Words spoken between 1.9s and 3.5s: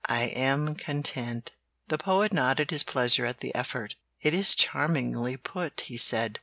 Poet nodded his pleasure at